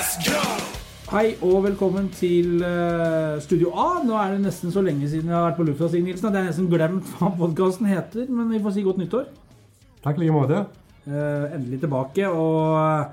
[0.00, 3.98] Hei og velkommen til eh, Studio A.
[4.00, 6.38] Nå er det nesten så lenge siden jeg har vært på lufta, Stig Nilsen, at
[6.38, 8.30] jeg har nesten glemt hva podkasten heter.
[8.32, 9.26] Men vi får si godt nyttår.
[10.00, 10.62] Takk i like måte.
[11.04, 13.12] Eh, endelig tilbake, og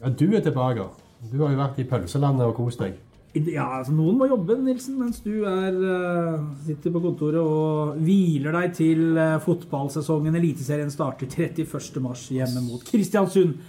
[0.00, 0.88] Ja, du er tilbake.
[1.30, 2.98] Du har jo vært i pølselandet og kost deg.
[3.36, 8.02] eh, ja, altså, noen må jobbe, Nilsen, mens du er, eh, sitter på kontoret og
[8.02, 10.42] hviler deg til eh, fotballsesongen.
[10.42, 13.60] Eliteserien starter 31.3 hjemme mot Kristiansund.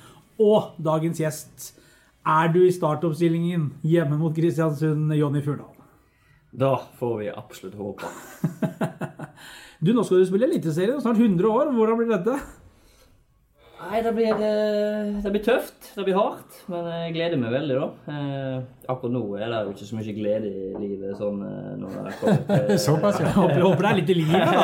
[0.41, 1.73] Og dagens gjest
[2.25, 5.71] er du i startoppstillingen hjemme mot Kristiansund, Jonny Furdal.
[6.55, 8.11] Da får vi absolutt håpe.
[9.85, 11.67] Du, nå skal du spille Eliteserien, snart 100 år.
[11.75, 12.37] Hvordan blir dette?
[13.75, 15.89] Nei, det blir, eh, det blir tøft.
[15.93, 16.55] Det blir hardt.
[16.71, 18.13] Men jeg gleder meg veldig, da.
[18.15, 21.99] Eh, akkurat nå er det jo ikke så mye glede i livet sånn eh, når
[21.99, 23.33] det er kommet til, Såpass, ja.
[23.35, 24.55] Håper, håper det er litt i livet, da.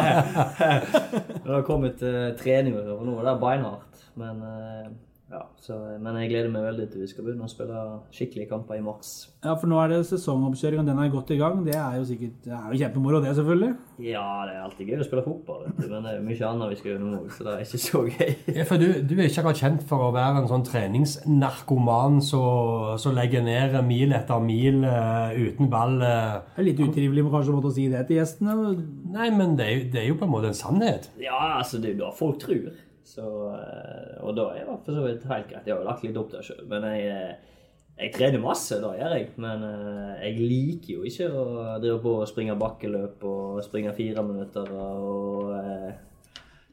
[1.43, 4.05] når det har kommet til trening og nå er det beinhardt.
[4.23, 4.91] Men, eh,
[5.31, 8.75] ja, så, men jeg gleder meg veldig til vi skal begynne å spille skikkelige kamper
[8.75, 9.11] i mars.
[9.45, 11.61] Ja, for nå er det sesongoppkjøring, og den er godt i gang.
[11.63, 13.69] Det er jo sikkert det er jo kjempemoro, det, selvfølgelig.
[14.03, 16.79] Ja, det er alltid gøy å spille fotball, men det er jo mye annet vi
[16.81, 18.35] skal gjøre nå òg, så det er ikke så gøy.
[18.57, 23.15] Ja, for du, du er ikke akkurat kjent for å være en sånn treningsnarkoman som
[23.15, 25.97] legger ned mil etter mil uh, uten ball.
[26.03, 26.41] Uh.
[26.51, 28.75] Det er litt utrivelig med kanskje å måtte si det til gjestene.
[29.15, 31.07] Nei, men det er, det er jo på en måte en sannhet.
[31.23, 32.73] Ja, altså det er jo da folk tror.
[33.07, 33.23] Så,
[33.55, 35.65] eh, og da er det for så vidt helt greit.
[35.65, 36.61] Jeg har jo lagt litt opp det sjøl.
[36.69, 37.57] Men jeg, eh,
[38.01, 39.27] jeg trener masse, da gjør jeg.
[39.41, 41.45] Men eh, jeg liker jo ikke å
[41.81, 45.89] drive på og springe bakkeløp og springe fire minutter og eh,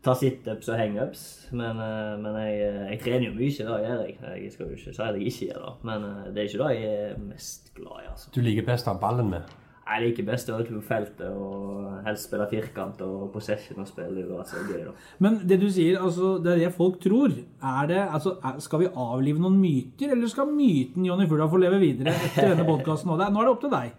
[0.05, 1.25] ta situps og hangups.
[1.53, 1.81] Men,
[2.23, 4.19] men jeg, jeg trener jo mye, da gjør jeg.
[4.45, 5.73] Jeg skal jo ikke si at jeg ikke gjør det.
[5.91, 8.35] Men det er ikke det jeg er mest glad i, altså.
[8.35, 9.57] Du liker best å ha ballen med.
[9.89, 13.89] Jeg liker best å være ute på feltet og helst spille firkant og possession og
[13.89, 14.27] spille.
[14.49, 14.93] Så gøy, da.
[15.25, 17.33] Men det du sier, altså, det er det folk tror.
[17.33, 21.63] Er det, altså, er, skal vi avlive noen myter, eller skal myten Jonny Furdal få
[21.63, 23.15] leve videre etter denne podkasten?
[23.15, 23.97] Nå er det opp til deg.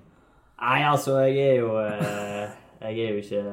[0.59, 3.43] Nei, altså, jeg er jo eh, Jeg er jo ikke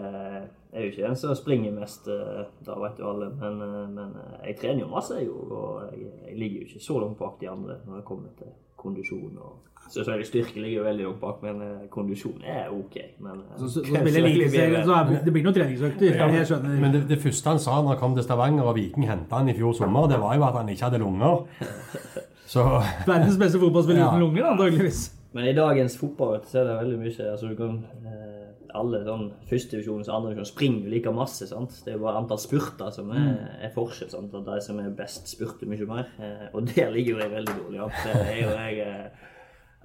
[0.77, 3.31] jeg er jo ikke den som springer mest, eh, da vet jo alle.
[3.41, 4.11] Men, eh, men
[4.45, 5.55] jeg trener jo masse, jeg òg.
[5.57, 8.51] Og jeg, jeg ligger jo ikke så langt bak de andre når det kommer til
[8.77, 9.39] kondisjon.
[9.41, 12.97] og selvfølgelig Styrke ligger jo veldig langt bak, men eh, kondisjon er OK.
[13.25, 14.49] Men, eh, Så, så, så like,
[14.87, 16.17] så er, det blir noen treningsøkter.
[16.17, 16.79] Jeg skjønner.
[16.81, 19.49] Men det, det første han sa når han kom til Stavanger og Viking henta han
[19.53, 21.45] i fjor sommer, det var jo at han ikke hadde lunger.
[22.47, 22.63] Så
[23.09, 24.09] Verdens beste fotballspiller Ja.
[24.13, 25.11] uten lunger, antageligvis.
[25.35, 28.33] Men i dagens fotball så er det veldig mye altså du kan, eh,
[28.77, 31.47] Alle sånn førstedivisjons og andredivisjon springer jo like masse.
[31.49, 31.73] sant?
[31.85, 33.31] Det er jo bare antall spurter som er,
[33.65, 34.11] er forskjell.
[34.13, 34.35] sant?
[34.37, 36.11] At de som er best, spurter mye mer.
[36.21, 37.95] Eh, og der ligger jo jeg veldig dårlig an.
[38.05, 39.11] Det er jo jeg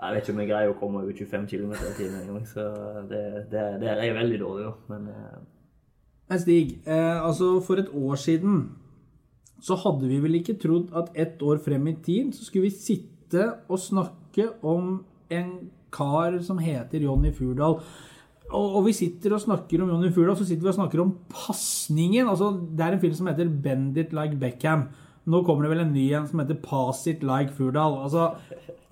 [0.01, 2.45] Jeg vet ikke om jeg greier å komme over 25 km i timen engang.
[2.49, 2.63] Så
[3.09, 4.95] det, det, det, er jeg veldig dårlig, da.
[4.95, 5.09] Men
[6.31, 8.61] Nei, Stig, eh, altså for et år siden
[9.61, 12.73] så hadde vi vel ikke trodd at ett år frem i tid så skulle vi
[12.73, 15.51] sitte og snakke om en
[15.93, 17.77] kar som heter Jonny Furdal.
[18.51, 21.13] Og, og vi sitter og snakker om Jonny Furdal, så sitter vi og snakker om
[21.29, 22.27] pasningen.
[22.31, 24.87] Altså, det er en film som heter 'Bend it like Beckham'.
[25.25, 28.03] Nå kommer det vel en ny en som heter 'Pass it like Furdal'.
[28.03, 28.31] Altså,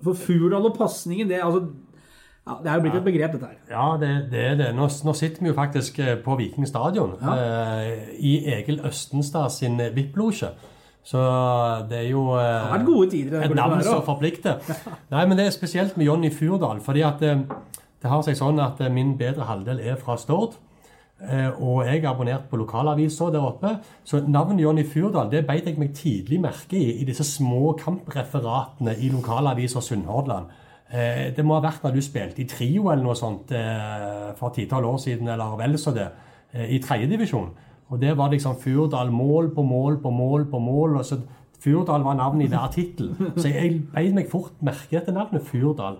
[0.02, 1.66] for Furdal og pasningen, det, altså,
[2.46, 3.56] ja, det er jo blitt et begrep, dette her.
[3.70, 4.68] ja, det, det er det.
[4.74, 9.80] Nå, nå sitter vi jo faktisk eh, på Viking stadion eh, i Egil Østenstad sin
[9.80, 10.48] eh, VIP-losje.
[11.02, 11.18] Så
[11.88, 13.42] det er jo eh, Det har vært gode tider.
[13.42, 14.58] et navn som forplikter.
[15.10, 16.80] Nei, men det er spesielt med Jonny Furdal.
[16.80, 17.36] fordi at eh,
[18.02, 20.54] det har seg sånn at eh, min bedre halvdel er fra Stord.
[21.28, 23.78] Eh, Og jeg er abonnert på lokalavisa der oppe.
[24.04, 28.96] Så navnet Jonny Furdal det beit jeg meg tidlig merke i i disse små kampreferatene
[28.98, 30.46] i lokalavisa Sunnhordland.
[30.92, 33.48] Eh, Det må ha vært da du spilte i trio eller noe sånt
[34.36, 36.08] for et titall år siden, eller vel så det,
[36.52, 37.50] eh, i tredjedivisjon.
[37.90, 40.96] Og det var liksom Furdal mål på mål på mål på mål.
[40.96, 41.20] og så
[41.60, 43.14] Furdal var navnet i hver tittel.
[43.36, 45.96] Så jeg beit meg fort merke etter navnet Furdal.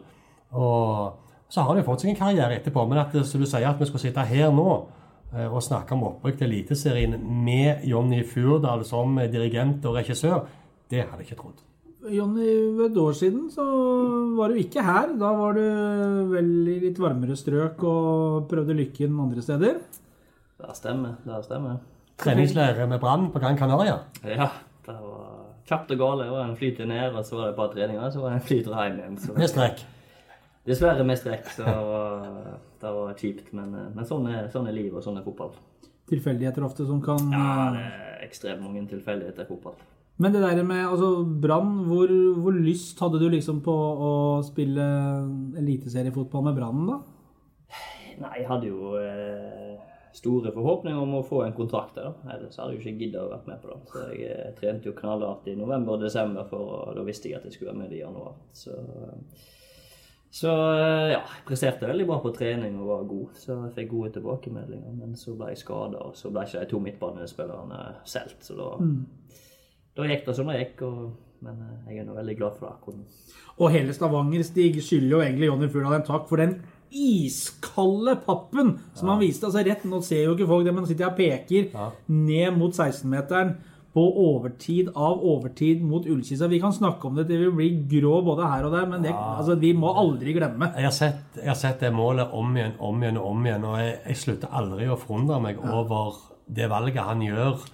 [0.53, 1.13] Og
[1.51, 2.89] så har han jo fått seg en karriere etterpå.
[2.89, 4.85] Men at så du sier at vi skulle sitte her nå eh,
[5.31, 10.47] og snakke om opprykk til Eliteserien med Jonny Furdal som dirigent og regissør,
[10.91, 11.61] det hadde jeg ikke trodd.
[12.09, 13.65] Jonny, ved et år siden så
[14.39, 15.13] var du ikke her.
[15.21, 15.65] Da var du
[16.33, 19.83] vel i litt varmere strøk og prøvde lykken andre steder.
[20.61, 21.19] det stemmer.
[21.25, 21.77] Det stemmer.
[22.21, 23.99] Treningsleir med Brann på Gran Canaria.
[24.25, 24.49] Ja,
[24.87, 25.29] det var
[25.69, 26.25] kjapt og galt.
[26.25, 28.41] Det var en flytur ned, og så var det et par treninger, så var det
[28.41, 29.21] en flytur hjem igjen.
[29.21, 29.37] Så.
[29.37, 29.85] Med strekk.
[30.69, 31.69] Dessverre med strekk, så
[32.81, 33.53] det var, kjipt.
[33.57, 35.55] Men, men sånn, er, sånn er livet, og sånn er fotball.
[36.11, 39.79] Tilfeldigheter ofte som kan Ja, det er ekstremt mange tilfeldigheter i fotball.
[40.21, 42.11] Men det der med altså, Brann, hvor,
[42.43, 44.11] hvor lyst hadde du liksom på å
[44.45, 44.85] spille
[45.57, 46.99] eliteseriefotball med Brann, da?
[48.21, 49.79] Nei, jeg hadde jo eh,
[50.13, 52.11] store forhåpninger om å få en kontrakt der.
[52.11, 52.35] da.
[52.35, 53.79] Ellers hadde jeg jo ikke giddet å være med på det.
[53.93, 57.41] Så jeg eh, trente jo knallhardt i november og desember, for og da visste jeg
[57.41, 58.37] at jeg skulle være med i januar.
[58.53, 58.77] Så,
[60.31, 63.31] så eh, ja, jeg presterte veldig bra på trening og var god.
[63.35, 64.93] Så jeg fikk gode tilbakemeldinger.
[65.01, 68.45] Men så ble jeg skada, og så ble ikke de to midtbanespillerne solgt.
[68.47, 68.69] Så da,
[69.99, 70.85] da gikk det som det gikk.
[70.87, 71.09] Og,
[71.43, 73.09] men eh, jeg er nå veldig glad for det akkurat nå.
[73.61, 76.55] Og hele Stavanger Stig skylder jo egentlig Jonny Fugdal en takk for den
[76.91, 79.47] iskalde pappen som han viste.
[79.47, 81.91] altså rett, Nå ser jo ikke folk det, men nå sitter og peker Ja.
[82.09, 83.57] ned mot 16-meteren
[83.91, 86.47] på overtid av overtid mot Ullkisa.
[86.51, 89.15] Vi kan snakke om det til vi blir grå både her og der, men det,
[89.15, 90.71] altså, vi må aldri glemme.
[90.77, 93.67] Jeg har, sett, jeg har sett det målet om igjen, om igjen og om igjen,
[93.67, 97.67] og jeg, jeg slutter aldri å forundre meg over det valget han gjør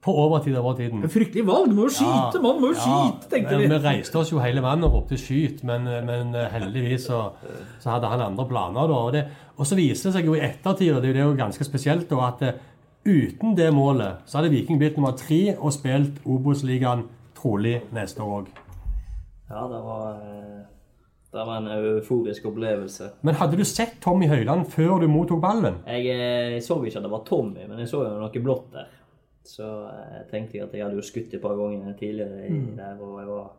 [0.00, 1.02] på overtid av overtiden.
[1.04, 1.74] En fryktelig valg.
[1.76, 2.40] Må jo skyte!
[2.40, 3.66] Man må jo Ja, skyte, tenkte vi.
[3.68, 7.20] Vi reiste oss jo hele vannet og ropte 'skyt', men, men heldigvis så,
[7.82, 8.88] så hadde han andre planer.
[8.88, 8.96] da.
[8.96, 9.26] Og, det,
[9.58, 12.30] og så viser det seg jo i ettertid, og det er jo ganske spesielt, da,
[12.30, 12.62] at eh,
[13.04, 17.06] uten det målet så hadde Viking blitt nummer tre og spilt Obos-ligaen
[17.36, 18.50] trolig neste år òg.
[19.50, 20.60] Ja, det var, eh,
[21.32, 23.10] det var en euforisk opplevelse.
[23.22, 25.80] Men hadde du sett Tommy Høiland før du mottok ballen?
[25.86, 28.72] Jeg, eh, jeg så ikke at det var Tommy, men jeg så jo noe blått
[28.72, 28.86] der.
[29.44, 33.00] Så eh, jeg tenkte at jeg hadde jo skutt et par ganger tidligere i der,
[33.00, 33.50] og jeg var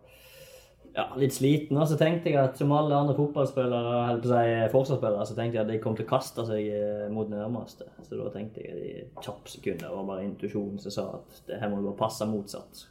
[0.95, 1.77] ja, litt sliten.
[1.79, 5.35] Og så tenkte jeg at som alle andre fotballspillere, eller på å si forsvarsspillere, så
[5.37, 7.87] tenkte jeg at de kom til å kaste seg eh, mot nærmeste.
[8.07, 11.61] Så da tenkte jeg i kjappe sekunder, det var bare intuisjonen som sa at det
[11.61, 12.87] her må du bare passe motsatt.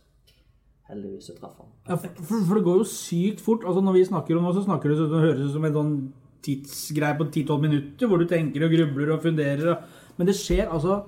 [0.90, 1.68] Heldigvis så traff han.
[1.86, 3.62] Ja, for, for det går jo sykt fort.
[3.68, 5.76] altså Når vi snakker om det, så snakker det så det høres ut som en
[5.76, 5.94] sånn
[6.42, 9.74] tidsgreie på 10-12 minutter, hvor du tenker og grubler og funderer.
[9.74, 11.02] Og, men det skjer altså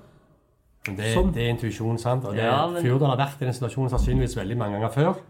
[0.83, 1.29] Det, Sånn.
[1.31, 2.25] det er intuisjon, sant?
[2.27, 5.21] Og det, Ja, men- Fjordal har vært i den situasjonen sannsynligvis veldig mange ganger før.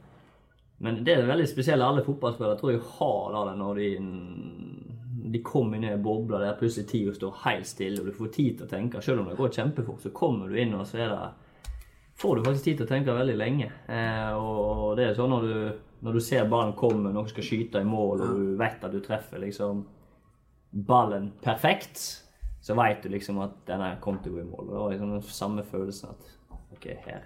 [0.83, 1.83] Men det er veldig spesielt.
[1.83, 3.89] Alle fotballspillere tror jeg har det når de,
[5.31, 8.33] de kommer inn i en boble der plutselig tida står helt stille, og du får
[8.35, 9.01] tid til å tenke.
[9.03, 11.23] Selv om det går kjempefort, så kommer du inn, og så er det
[12.15, 13.69] får du faktisk tid til å tenke veldig lenge.
[13.87, 17.81] Eh, og det er sånn når du, når du ser ballen komme, noen skal skyte
[17.81, 19.85] i mål, og du vet at du treffer liksom
[20.73, 22.01] ballen perfekt,
[22.63, 24.67] så vet du liksom at denne kom til å gå i mål.
[24.67, 26.29] Og det var liksom den samme følelsen at
[26.77, 27.25] ok, her,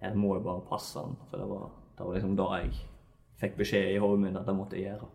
[0.00, 1.18] her må jeg bare passe den.
[1.30, 2.72] For det var, det var liksom da jeg
[3.40, 5.10] fikk beskjed i hodet mitt at det måtte jeg gjøre.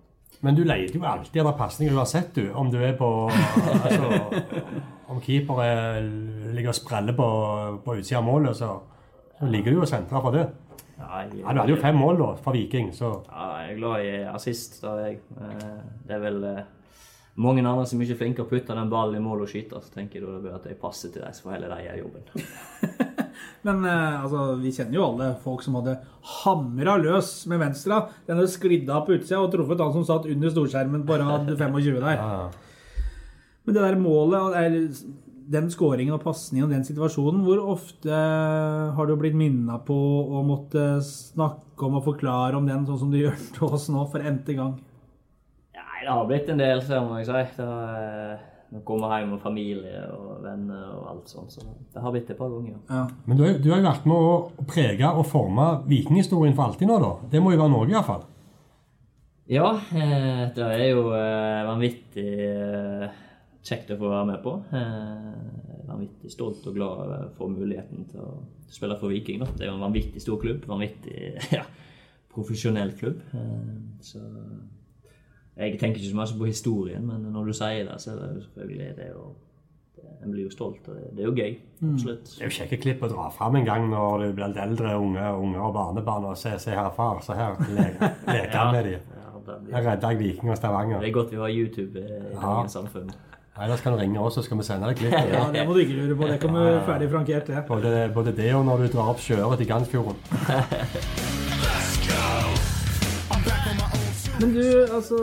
[0.45, 2.51] Men du leter jo alltid etter pasninger uansett, du.
[2.55, 4.43] Om du er på altså,
[5.09, 5.99] Om keeper er,
[6.55, 7.27] ligger og spreller på,
[7.83, 8.75] på utsida av målet, så,
[9.39, 10.45] så ligger du jo sentrer for det.
[10.99, 13.79] Ja, jeg, Ja, du hadde jo fem mål da, for Viking, så Ja, jeg er
[13.81, 14.79] glad i assist.
[14.83, 15.19] Da er jeg.
[15.41, 16.61] Eh, Det er vel eh,
[17.39, 19.81] mange andre som ikke er flinke å putte den ballen i mål og skyte.
[19.83, 22.23] Så tenker jeg da at jeg passer til dem, så får heller de gjøre jobben.
[23.67, 25.97] Men eh, altså, vi kjenner jo alle folk som hadde
[26.43, 28.01] hamra løs med venstre.
[28.27, 31.49] Den hadde sklidd av på utsida og truffet han som satt under storskjermen på rad
[31.49, 32.21] 25 der.
[33.65, 35.01] Men det der målet,
[35.49, 38.19] den skåringen og pasningen og den situasjonen, hvor ofte
[38.95, 39.97] har du blitt minna på
[40.39, 44.05] å måtte snakke om og forklare om den, sånn som du gjør til oss nå,
[44.11, 44.77] for n-te gang?
[45.75, 47.43] Nei, det har blitt en del, så må jeg si.
[47.57, 48.39] Det har,
[48.73, 51.51] eh, kommer jeg hjem med familie og venner og alt sånt.
[51.55, 51.61] Så
[51.93, 52.77] det har blitt et par ganger.
[52.89, 53.05] Ja.
[53.25, 56.87] Men du, har- du har jo vært med å prege og forme vikinghistorien for alltid
[56.91, 57.13] nå, da.
[57.31, 58.27] Det må jo være Norge, iallfall.
[59.49, 63.07] Ja, eh, det er jo eh, vanvittig eh,
[63.65, 64.53] kjekt å få være med på.
[64.77, 68.35] Eh, vanvittig stolt og glad over å få muligheten til å
[68.69, 69.39] spille for Viking.
[69.41, 69.47] Da.
[69.57, 70.67] Det er jo en vanvittig stor klubb.
[70.69, 71.63] Vanvittig ja,
[72.29, 73.23] profesjonell klubb.
[73.33, 73.73] Eh,
[74.05, 74.21] så
[75.59, 78.29] jeg tenker ikke så mye på historien, men når du sier det, så er det
[78.35, 79.29] jo selvfølgelig det å jo
[80.23, 81.53] En blir jo stolt, og det, er jo gøy.
[81.93, 82.25] Absolutt.
[82.33, 84.93] Det er jo kjekke klipp å dra fram en gang når du blir litt eldre,
[84.99, 88.89] unge, unger og barnebarn, og se, se her, far, se her, le- leke Ja, med
[88.89, 88.99] dem.
[89.71, 90.99] Her redda jeg Viking og Stavanger.
[90.99, 92.41] det er godt vi har YouTube eh, i Ja.
[92.41, 93.11] dagens samfunn.
[93.63, 95.15] Ellers kan du ringe oss, så skal vi sende deg klipp.
[95.33, 96.27] ja, det må du ikke lure på.
[96.33, 97.63] Det kommer ferdig frankert, det.
[97.67, 100.19] Både, både det og når du drar opp sjøørret i Gandsfjorden.
[104.39, 105.17] Men du, altså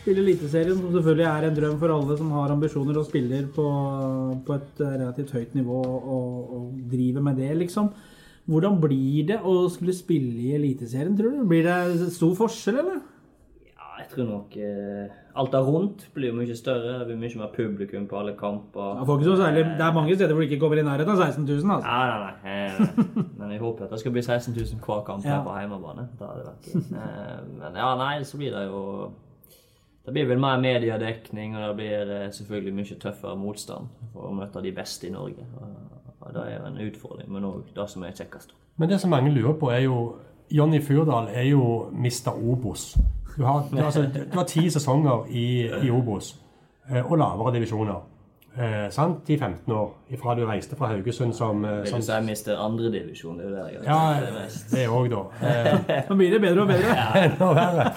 [0.00, 3.66] Spille Eliteserien, som selvfølgelig er en drøm for alle som har ambisjoner og spiller på,
[4.46, 7.90] på et relativt høyt nivå og, og driver med det, liksom.
[8.48, 11.44] Hvordan blir det å skulle spille i Eliteserien, tror du?
[11.50, 13.02] Blir det stor forskjell, eller?
[14.10, 16.98] Ja, tror nok eh, alt der rundt blir jo mye større.
[17.00, 18.96] Det blir mye mer publikum på alle kamper.
[18.98, 21.10] Ja, folk er så særlig, det er mange steder hvor det ikke kommer i nærheten
[21.14, 21.70] av 16 000.
[21.70, 21.88] Altså.
[21.88, 22.50] Nei, nei, nei.
[22.50, 25.42] Eh, Men jeg håper at det skal bli 16 000 hver kamp her Ja.
[25.46, 26.08] på hjemmebane.
[26.18, 26.80] Det hadde vært gøy.
[26.98, 29.10] Eh, Men ja, nei, så blir det jo
[30.06, 34.34] Det blir vel mer mediedekning, og det blir eh, selvfølgelig mye tøffere motstand for å
[34.34, 35.44] møte de beste i Norge.
[35.60, 35.86] Og-
[36.32, 38.50] det er jo en utfordring, men òg det som er kjekkest.
[38.76, 40.16] Men det som mange lurer på, er jo
[40.50, 42.34] Jonny Furdal er jo Mr.
[42.36, 42.96] Obos.
[43.36, 45.46] Du har, du, altså, du har ti sesonger i,
[45.86, 46.34] i Obos
[46.90, 48.00] eh, og lavere divisjoner.
[48.58, 49.28] Eh, sant?
[49.30, 49.90] I 15 år.
[50.10, 53.38] Ifra du reiste fra Haugesund som, eh, Vil som du si mister andredivisjon?
[53.38, 54.70] Det er jo der jeg har det mest.
[54.70, 55.20] det òg, da.
[55.96, 56.96] Eh, Nå blir det bedre og bedre.
[57.24, 57.92] Enda verre.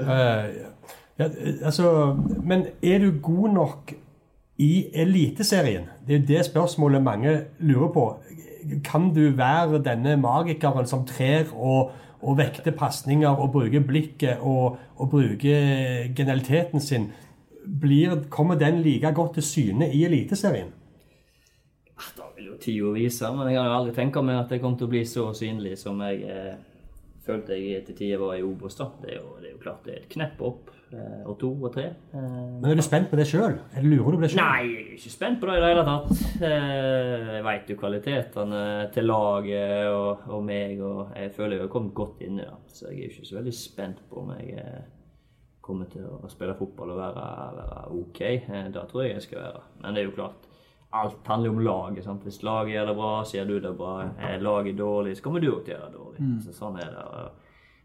[0.00, 0.50] Eh,
[1.18, 1.28] ja,
[1.64, 3.92] altså, men er du god nok
[4.58, 5.88] i Eliteserien?
[6.06, 8.06] Det er jo det spørsmålet mange lurer på.
[8.84, 14.78] Kan du være denne magikeren som trer og, og vekter pasninger og bruker blikket og,
[14.96, 17.10] og bruker genialiteten sin?
[17.80, 20.72] Blir, kommer den like godt til syne i Eliteserien?
[22.16, 24.88] Da vil jo tida vise, men jeg har aldri tenkt meg at jeg kom til
[24.88, 26.54] å bli så synlig som jeg eh,
[27.26, 28.78] følte jeg til tider var i Obos.
[28.78, 30.70] Det det er jo klart det er et knepp opp,
[31.26, 31.84] og to og tre.
[32.14, 32.20] Eh,
[32.60, 33.58] Men er du spent på det sjøl?
[33.82, 34.40] Lurer du på det sjøl?
[34.42, 36.10] Nei, jeg er ikke spent på det i det hele tatt.
[36.42, 38.62] Eh, Jeg veit jo kvalitetene
[38.94, 42.58] til laget og, og meg, og jeg føler jeg har kommet godt inn i det.
[42.74, 44.80] Så jeg er ikke så veldig spent på om jeg eh,
[45.60, 47.26] kommer til å spille fotball og være,
[47.60, 48.20] være OK.
[48.20, 49.60] Eh, Det tror jeg jeg skal være.
[49.82, 50.48] Men det er jo klart,
[50.92, 52.04] alt handler jo om laget.
[52.04, 52.22] sant?
[52.26, 53.92] Hvis laget gjør det bra, så gjør du det bra.
[54.18, 56.30] Er laget dårlig, så kommer du òg til å gjøre det dårlig.
[56.42, 57.30] Så sånn er det.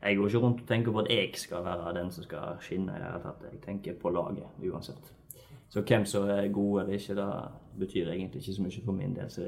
[0.02, 2.98] Jeg går ikke rundt og tenker på at jeg skal være den som skal skinne.
[3.00, 5.14] Jeg tenker på laget uansett.
[5.70, 7.30] Så hvem som er gode eller ikke, det
[7.80, 9.30] betyr egentlig ikke så mye for min del.
[9.30, 9.48] Så,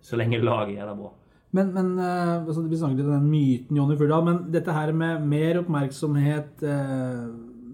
[0.00, 1.12] så lenge laget gjør det bra.
[1.56, 5.24] Men, men eh, altså, Vi snakket om den myten, Jonny Furdal, men dette her med
[5.28, 7.22] mer oppmerksomhet, eh,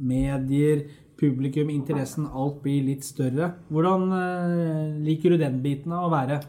[0.05, 0.85] medier,
[1.19, 3.53] publikum, interessen, alt blir litt større.
[3.73, 6.41] Hvordan eh, liker du den biten av å være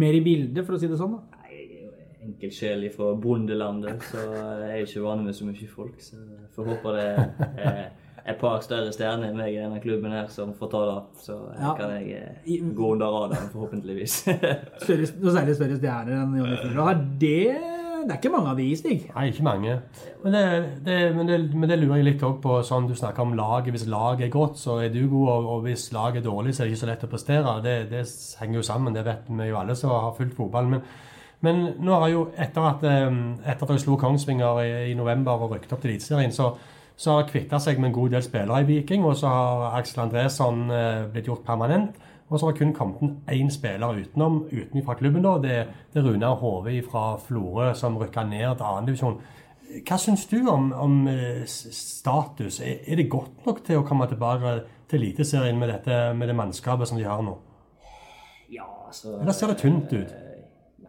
[0.00, 1.16] mer i bildet, for å si det sånn?
[1.16, 1.40] da?
[1.44, 4.22] Nei, Jeg er jo enkel sjel fra bondelandet, så
[4.64, 6.00] jeg er ikke vant med så mye folk.
[6.02, 7.84] Så jeg får håpe det er
[8.32, 10.98] et par større stjerner enn meg i denne klubben her som får ta det.
[11.26, 11.74] Så Ja.
[11.76, 12.16] kan jeg
[12.48, 14.14] eh, gå under radaren, forhåpentligvis.
[14.84, 17.02] Større, noe særlig større stjerner enn Jonny Furdal.
[17.20, 17.36] Det,
[18.04, 19.04] det er ikke mange av de, Stig.
[19.14, 19.76] Nei, ikke mange.
[20.24, 20.42] Men det,
[20.88, 23.74] det, men det, men det lurer jeg litt òg på, sånn du snakker om laget.
[23.76, 26.62] Hvis laget er godt, så er du god, og, og hvis laget er dårlig, så
[26.64, 27.58] er det ikke så lett å prestere.
[27.64, 28.06] Det, det
[28.40, 30.72] henger jo sammen, det vet vi jo alle som har fulgt fotball.
[30.78, 30.86] Men,
[31.44, 33.10] men nå har jo, etter at, eh,
[33.44, 36.54] etter at dere slo Kongsvinger i, i november og rykket opp til Eliteserien, så,
[36.96, 40.06] så har kvitta seg med en god del spillere i Viking, og så har Aksel
[40.06, 42.00] Andresson eh, blitt gjort permanent.
[42.32, 45.22] Og så har kun kommet én spiller utenom, utenfra klubben.
[45.22, 45.56] da, Det,
[45.92, 49.18] det er Runar Hove fra Florø som rykka ned til annendivisjon.
[49.84, 52.60] Hva syns du om, om eh, status?
[52.60, 56.36] Er, er det godt nok til å komme tilbake til Eliteserien med, dette, med det
[56.38, 57.36] mannskapet som de har nå?
[58.54, 59.18] ja, altså...
[59.20, 60.14] Eller ser det tynt ut?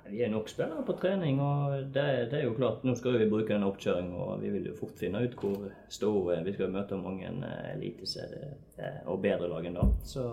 [0.06, 2.84] Eh, Vi er nok spillere på trening, og det, det er jo klart.
[2.86, 6.36] Nå skal vi bruke den oppkjøringen, og vi vil jo fort finne ut hvor ståa
[6.38, 6.44] er.
[6.46, 7.32] Vi skal møte mange
[7.74, 9.88] eliteserier eh, og bedre lag enn da.
[10.06, 10.28] Så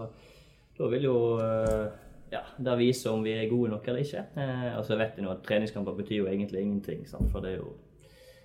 [0.79, 1.87] da vil jo eh,
[2.33, 4.27] ja, det vise om vi er gode nok eller ikke.
[4.41, 7.31] Eh, Og så vet jeg nå at treningskamper betyr jo egentlig ingenting, sant?
[7.33, 7.73] for det er jo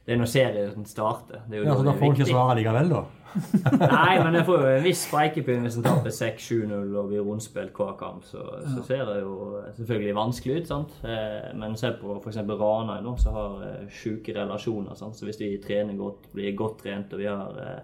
[0.08, 1.42] det er når serien starter.
[1.50, 3.04] Det er jo Ja, så da får du ikke svare likevel, da?
[3.82, 7.76] Nei, men jeg får jo en viss speikepinn hvis en taper 6-7-0 og blir rundspilt
[7.76, 8.24] hver kamp.
[8.26, 8.40] Så,
[8.72, 9.36] så ser det jo
[9.76, 10.70] selvfølgelig vanskelig ut.
[10.72, 10.96] sant?
[11.04, 12.40] Eh, Men se på f.eks.
[12.48, 14.96] Ranheim, nå, som har eh, sjuke relasjoner.
[14.98, 15.20] sant?
[15.20, 17.78] Så hvis vi trener godt, blir godt trent og vi har eh,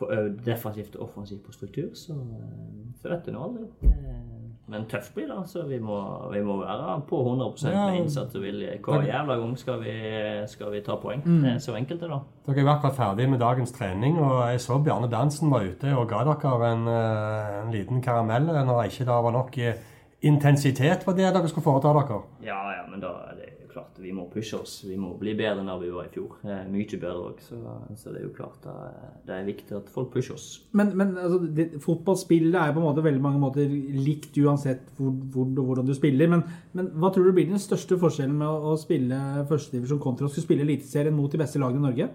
[0.00, 2.18] får øvd defensivt og offensivt på struktur, så,
[3.00, 3.70] så vet du nå aldri.
[4.70, 5.48] Men tøft blir det.
[5.50, 5.98] så Vi må,
[6.32, 7.86] vi må være på 100 Ja.
[7.90, 8.78] med innsatt og vilje.
[8.84, 9.94] Hver jævla gang skal vi,
[10.46, 11.22] skal vi ta poeng.
[11.24, 11.42] Mm.
[11.42, 12.20] Det er så enkelt det, da.
[12.46, 15.94] Dere er jo akkurat ferdig med dagens trening, og jeg så Bjarne Dansen var ute
[15.96, 19.74] og ga dere en, eh, en liten karamell når ikke det var nok eh,
[20.20, 22.20] intensitet på det dere skulle foreta dere.
[22.44, 24.80] Ja, ja, men da er det jo klart vi må pushe oss.
[24.84, 26.36] Vi må bli bedre enn da vi var i fjor.
[26.44, 27.40] Eh, mye bedre òg.
[27.44, 27.58] Så,
[27.96, 28.74] så det er jo klart da,
[29.26, 30.48] det er viktig at folk pusher oss.
[30.76, 35.14] Men, men altså, det, fotballspillet er på en måte veldig mange måter likt uansett hvor,
[35.32, 36.32] hvor og hvordan du spiller.
[36.32, 36.44] Men,
[36.76, 40.32] men hva tror du blir den største forskjellen med å, å spille førstedivisjon kontra å
[40.32, 42.10] skulle spille Eliteserien mot de beste lagene i Norge?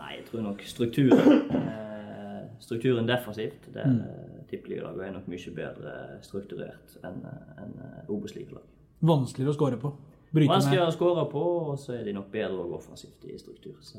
[0.00, 3.68] Nei, jeg tror nok strukturen eh, Strukturen defensivt.
[3.74, 4.29] Det mm.
[4.50, 7.22] Tippeligalag er nok mye bedre strukturert enn
[7.62, 7.76] en
[8.10, 8.66] Obos-ligalag.
[9.00, 9.94] Vanskeligere å score på.
[10.30, 10.94] Bryte Vanskeligere med.
[10.94, 13.74] å skåre på, og så er de nok bedre og offensivt i struktur.
[13.82, 13.98] Så,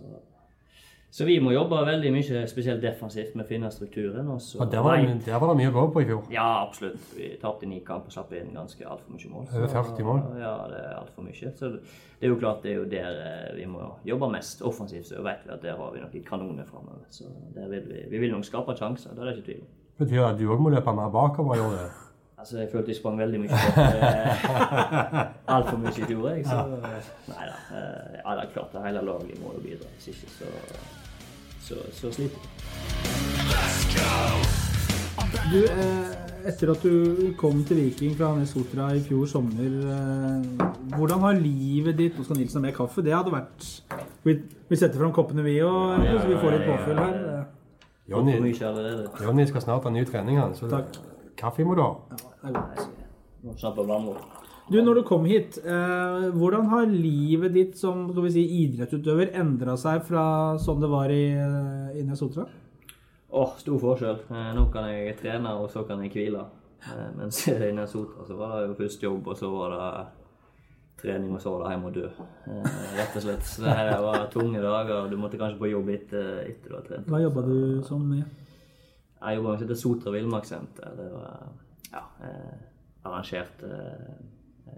[1.12, 4.30] så vi må jobbe veldig mye, spesielt defensivt, med å finne strukturen.
[4.32, 6.22] Og så Og der var, det, der var det mye å gå på i fjor.
[6.32, 7.04] Ja, absolutt.
[7.18, 9.50] Vi tapte ni kamper og slapp inn ganske altfor mye mål.
[9.52, 10.24] Over 40 mål.
[10.40, 11.52] Ja, det er altfor mye.
[11.60, 15.10] Så det er jo klart det er jo der eh, vi må jobbe mest offensivt.
[15.12, 17.04] Så vet vi at der har vi noen kanoner framover.
[17.12, 17.28] Så
[17.58, 19.78] der vil vi, vi vil nok skape sjanser, det er det ikke tvil om.
[20.02, 21.76] Betyr det at du òg må løpe mer bakover i år?
[21.80, 21.90] det?
[22.42, 23.76] Altså, jeg følte jeg sprang veldig mye bort.
[25.56, 26.42] Altfor mye i fjor, jeg.
[26.50, 26.56] Så
[27.30, 27.58] nei da.
[27.78, 29.86] eh, Ja, det er klart det hele laget må jo bidra.
[30.00, 30.50] Hvis ikke så,
[31.68, 32.48] så, så sliter vi.
[35.52, 36.10] Du, eh,
[36.50, 40.42] etter at du kom til Viking fra Nes Sotra i fjor sommer, eh,
[40.98, 43.06] hvordan har livet ditt Nå skal Nilsen ha mer kaffe?
[43.06, 43.70] Det hadde vært
[44.26, 44.34] Vi,
[44.70, 47.46] vi setter fram koppene, vi òg, så vi får litt påfyll her.
[48.12, 49.08] Jonny, mye allerede.
[49.24, 50.38] Jonny skal snart ha ny trening.
[50.42, 51.00] Han, så Takk.
[51.40, 51.92] kaffe må du ha.
[52.12, 52.88] Ja, det er godt.
[53.42, 54.22] Må snakke på vannmål.
[54.72, 59.34] Du, når du kom hit, eh, hvordan har livet ditt som skal vi si, idrettsutøver
[59.42, 60.24] endra seg fra
[60.62, 62.46] sånn det var i, eh, i Nesotra?
[63.32, 64.22] Åh, stor forskjell.
[64.30, 66.46] Eh, Nå kan jeg trene, og så kan jeg hvile.
[66.86, 70.08] Eh, Mens i Nesotra så var det jo først jobb, og så var det
[71.02, 72.06] trening, og så var det hjem og dø.
[72.48, 73.44] Eh, Rett og slett.
[73.50, 77.10] Så det var tunge dager, du måtte kanskje på jobb etter, etter du har trent.
[77.12, 78.24] Hva jobba du som med?
[79.22, 80.96] Jeg jobba med Sotra Villmarkssenter.
[80.98, 81.50] Det var
[81.92, 82.56] ja, eh,
[83.04, 84.16] arrangert eh,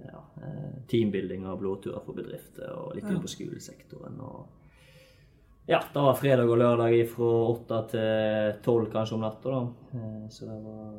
[0.10, 4.20] ja, eh, teambuilding og blåturer for bedrifter, og litt inn på skolesektoren.
[4.20, 4.46] og
[5.66, 9.50] ja, det var fredag og lørdag fra åtte til tolv kanskje om natta.
[9.54, 9.62] da.
[9.96, 10.98] Eh, Så det var,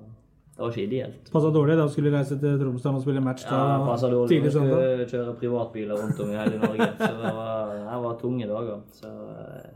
[0.55, 1.31] det var ikke ideelt.
[1.33, 4.29] Passa dårlig da skulle reise til Tromsdal og spille match da, Ja, dårlig.
[4.31, 4.83] tidlig Vi søndag.
[4.85, 6.87] skulle kjøre privatbiler rundt om i hele Norge.
[6.99, 8.81] Så det var, det var tunge dager.
[8.93, 9.71] Så eh,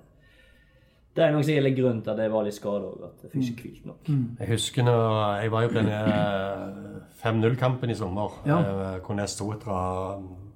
[1.16, 3.30] det er nok sikkert litt grunnen til at jeg var litt skada òg, at jeg
[3.32, 4.10] fikk ikke hvilt nok.
[4.38, 8.36] Jeg husker når jeg var jo på denne eh, 5-0-kampen i sommer.
[8.46, 8.58] Ja.
[8.60, 9.78] eh, Hvor Nes Sotra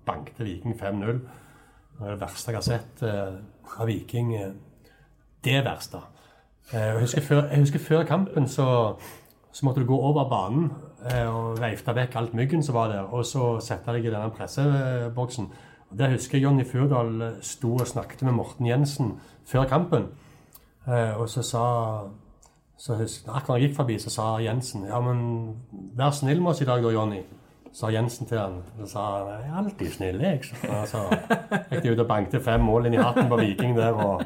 [0.07, 1.19] bankte Viking 5-0.
[1.19, 3.03] Det var det verste jeg har sett
[3.73, 4.35] fra Viking.
[4.37, 4.53] eh,
[5.45, 5.99] Det verste.
[6.73, 8.95] Eh, Jeg husker før, jeg husker før kampen så,
[9.53, 10.71] så måtte du gå over banen
[11.11, 14.33] eh, og veifte vekk alt myggen som var der, og så sette deg i denne
[14.33, 15.51] presseboksen.
[15.91, 20.09] Og Der husker jeg Jonny Furdal eh, sto og snakket med Morten Jensen før kampen.
[20.89, 21.67] Eh, og så sa
[22.83, 25.55] så husker, Akkurat jeg gikk forbi, så sa Jensen Ja, men
[25.97, 27.21] vær snill med oss i dag da, Jonny.
[27.73, 28.57] Sa Jensen til han.
[28.81, 30.41] Så sa han jeg er alltid snill, jeg.
[30.45, 30.57] Så
[30.91, 31.05] så
[31.71, 33.93] gikk de ut og bankte fem mål inn i hatten på Viking der.
[33.93, 34.25] og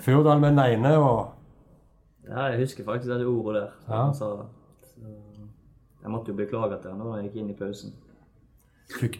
[0.00, 1.39] Furdal med den ene og
[2.30, 3.70] Ja, jeg husker faktisk det ordet der.
[3.88, 4.04] Ja.
[4.04, 4.28] han sa.
[4.86, 5.02] Så
[6.02, 7.92] jeg måtte jo beklage til han da jeg gikk inn i pausen.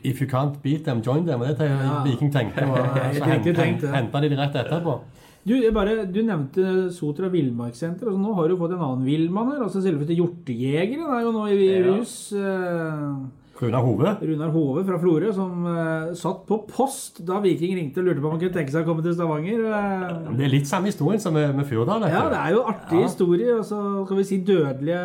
[0.02, 1.40] If you can't beat them, join them.
[1.40, 2.02] Det er Ja.
[2.04, 2.64] det Viking tenkte.
[2.66, 2.76] Og
[3.14, 3.94] så det.
[3.94, 5.00] henta de de rett etterpå.
[5.46, 8.06] Du, jeg bare, du nevnte Sotra Villmarkssenter.
[8.10, 9.62] Altså, nå har du fått en annen villmann her.
[9.64, 11.94] altså Selveste hjortejegeren er jo nå i Ja.
[11.94, 12.32] hus.
[12.32, 13.14] Eh,
[13.60, 14.12] Runar Hove.
[14.24, 18.30] Runar Hove fra Florø, som uh, satt på post da Viking ringte og lurte på
[18.30, 19.64] om han kunne tenke seg å komme til Stavanger.
[19.68, 22.06] Uh, Det er litt samme historien som med, med Furdal.
[22.08, 23.06] ja, det er jo artig Ja.
[23.08, 23.58] historie.
[23.66, 25.04] så skal vi si dødelige,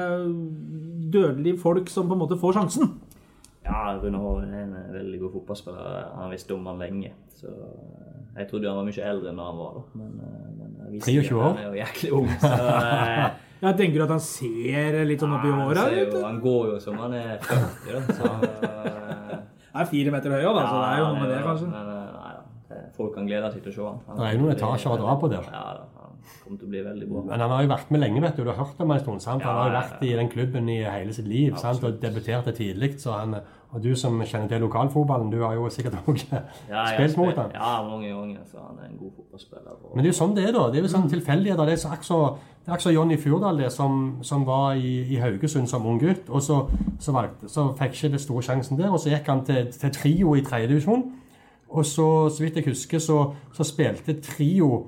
[1.12, 2.96] dødelige folk som på en måte får sjansen.
[3.66, 6.12] Ja, Rune Hoven er en veldig god fotballspiller.
[6.20, 7.12] Han visste om han lenge.
[7.34, 9.72] Så eh, jeg trodde han var mye eldre enn han var.
[9.80, 9.84] da.
[9.98, 10.12] Men,
[10.60, 11.48] men jeg visste 23 år.
[11.50, 12.30] Han er jo jæklig ung.
[12.46, 12.52] Så
[13.66, 16.16] Jeg tenker at han ser litt sånn opp i han, åra ut.
[16.24, 18.18] han går jo som han er 40, da.
[18.20, 19.36] Så eh,
[19.72, 21.72] Han er fire meter høy òg, da, så det er jo noe med det, kanskje.
[21.74, 22.80] Men, nei da.
[22.96, 24.00] Folk kan glede seg til å se han.
[24.08, 25.52] han Det er noen etasjer å dra på der.
[25.52, 25.92] Ja da.
[26.46, 27.22] Kommer til å bli veldig bra.
[27.28, 28.44] Men han har jo vært med lenge, vet du.
[28.46, 29.22] Du har hørt om han en stund.
[29.24, 29.44] sant?
[29.46, 31.84] Han har jo vært i den klubben i hele sitt liv sant?
[31.86, 32.96] og debuterte tidlig.
[33.02, 33.36] Så han,
[33.76, 37.52] og du som kjenner til lokalfotballen, du har jo sikkert også Ja, spilt mot ham.
[37.54, 38.46] Ja, mange ganger.
[38.52, 39.72] Så han er en god fotballspiller.
[39.84, 40.64] Og, Men det er jo sånn det er, da.
[40.72, 41.68] Det er jo sånn tilfeldigheter.
[41.68, 46.00] Det er akkurat som Jonny Fjordal, det, som, som var i, i Haugesund som ung
[46.00, 46.30] gutt.
[46.30, 46.62] Og så,
[47.00, 49.94] så, valgte, så fikk ikke det store sjansen der, og så gikk han til, til
[50.00, 51.06] Trio i tredjedivisjon.
[51.76, 53.20] Og så, så vidt jeg husker, så,
[53.54, 54.86] så spilte Trio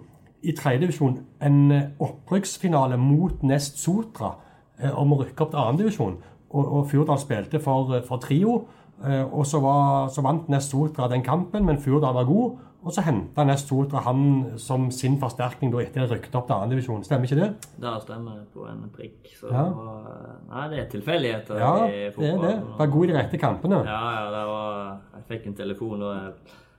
[0.47, 4.37] i tredjedivisjon en eh, opprykksfinale mot Nest Sotra
[4.79, 6.17] eh, om å rykke opp til annendivisjon.
[6.47, 8.61] Og, og Fjordal spilte for, for Trio.
[9.05, 12.57] Eh, Og så, var, så vant Nest Sotra den kampen, men Furdal var god.
[12.87, 16.45] Og så henta Nest Sotra han som sin forsterkning da etter at de rykket opp
[16.47, 17.01] til andredivisjon.
[17.03, 17.49] Stemmer ikke det?
[17.83, 19.27] Det stemmer på en prikk.
[19.39, 19.63] Så Ja.
[19.65, 22.47] det var, nei, det er tilfeldigheter Ja, i det er fotball.
[22.47, 22.77] det.
[22.77, 23.81] Var god i de rette kampene.
[23.85, 26.33] Ja, ja, det var Jeg fikk en telefon og jeg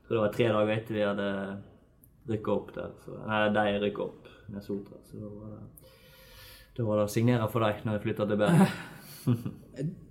[0.09, 1.29] tror det var tre dager etter vi hadde
[2.29, 2.91] rykka opp der.
[3.05, 4.97] Så, nei, de rykka opp Nest Sotra.
[5.05, 5.93] Så da var det,
[6.79, 8.67] da var det å signere for dem når jeg flytta til Bergen.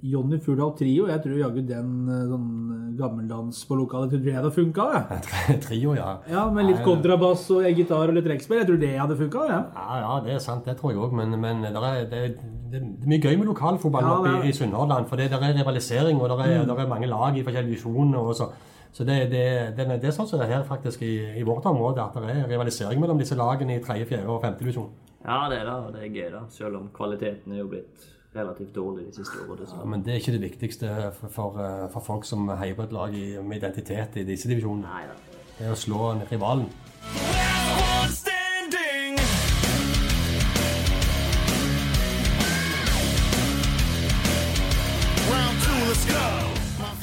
[0.07, 4.51] Jonny Furdal Trio, jeg tror jaggu den eh, sånn gammeldans på lokalet tror jeg hadde
[4.55, 4.85] funka.
[4.93, 5.57] det.
[5.65, 6.13] Trio, ja.
[6.31, 8.61] Ja, med litt kontrabass og gitar og litt trekkspill.
[8.61, 9.43] Jeg tror det hadde funka.
[9.49, 9.59] Ja.
[9.75, 11.17] Ja, ja, det er sant, det tror jeg òg.
[11.19, 14.53] Men, men det, er, det, er, det er mye gøy med lokalfotballen Ja, oppe i,
[14.53, 15.09] i Sunnhordland.
[15.11, 18.19] For det der er rivalisering, og det er, der er mange lag i forskjellige divisjoner.
[18.23, 18.47] og Så,
[18.95, 21.67] så det, det, det, det er sånn som det er her faktisk i, i vårt
[21.67, 24.93] område, at det er rivalisering mellom disse lagene i tredje, fjerde og femte divisjon.
[25.27, 26.45] Ja, det er det, og det er gøy, da.
[26.55, 29.67] Selv om kvaliteten er jo blitt relativt dårlig de siste årene.
[29.73, 32.85] Ja, men det er ikke det viktigste for, for, eh, for folk som heier på
[32.87, 34.87] et lag i, med identitet i disse divisjonene.
[34.87, 35.17] Nei ja.
[35.57, 36.69] Det er å slå en rivalen.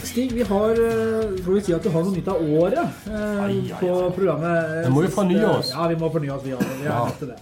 [0.05, 3.41] Stig, vi har eh, Får vi si at du har noe nytt av året eh,
[3.43, 4.85] ai, på programmet?
[4.87, 5.73] Vi må jo fornye oss.
[5.75, 6.45] Ja, vi må fornye oss.
[6.45, 6.63] Vi, òg.
[6.79, 7.01] vi er Ja.
[7.09, 7.39] nødt til det.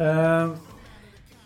[0.00, 0.54] Eh,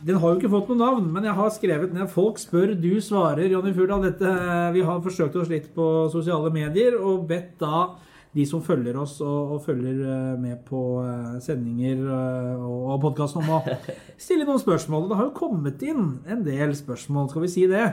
[0.06, 3.00] den har jo ikke fått noe navn, men jeg har skrevet ned 'Folk spør, du
[3.02, 3.50] svarer'.
[3.50, 7.96] Jonny Furdal, dette, eh, vi har forsøkt oss litt på sosiale medier og bedt da
[8.36, 13.42] de som følger oss og, og følger eh, med på eh, sendinger og, og podkasten,
[13.42, 13.78] om å
[14.24, 15.06] stille noen spørsmål.
[15.06, 17.86] Og det har jo kommet inn en del spørsmål, skal vi si det,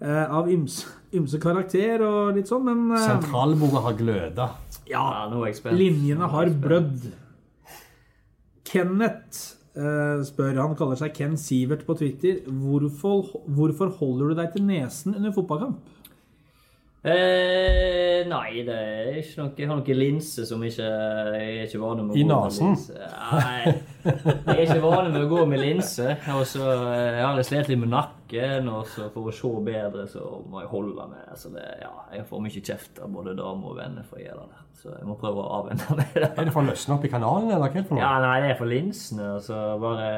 [0.00, 4.48] eh, av ymse, ymse karakter og litt sånn, men Sentralbordet har gløda.
[4.90, 7.12] ja, Ja, er linjene har blødd.
[8.66, 9.55] Kenneth
[10.24, 15.14] spør, han kaller seg Ken Sivert på Twitter, hvorfor, hvorfor holder du deg til nesen
[15.18, 15.92] under fotballkamp?
[17.06, 21.78] Eh, nei, det er ikke noe Jeg har noen linser som ikke Jeg er ikke
[21.78, 22.96] vane med å I gå med I linse.
[23.36, 23.74] Nei,
[24.08, 26.16] jeg er ikke vane med å gå med linse.
[26.34, 28.15] Og så har Jeg har litt slitt litt med nakken,
[28.68, 31.28] og så for å se bedre, så må jeg holde meg.
[31.38, 34.46] Så det, ja, jeg får mye kjeft av både damer og venner for å gjøre
[34.50, 34.62] det.
[34.76, 36.30] Så jeg må prøve å avvenne meg det.
[36.36, 38.02] Er det for å løsne opp i kanalen, eller hva er det for noe?
[38.02, 39.28] Ja, nei, det er for linsene.
[39.46, 40.10] Så bare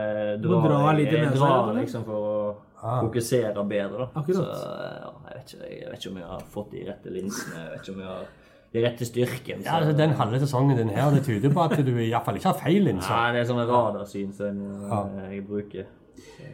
[0.42, 1.82] dra, dra litt jeg, jeg drar eller?
[1.82, 2.40] liksom for å
[2.78, 3.00] Ah.
[3.02, 4.20] fokusere bedre, da.
[4.20, 4.36] Akkurat.
[4.54, 7.56] Så ja, jeg vet, ikke, jeg vet ikke om jeg har fått de rette linsene.
[7.64, 8.28] Jeg vet ikke om jeg har
[8.76, 9.64] de rette styrken.
[9.66, 12.38] Ja, altså, Den halve sesongen din her, det tyder på at du i hvert fall
[12.38, 13.10] ikke har feil linser.
[13.10, 14.60] Nei, det er sånne radarsyn som
[14.92, 15.00] Ja.
[15.26, 15.86] jeg bruker.
[16.22, 16.52] Så,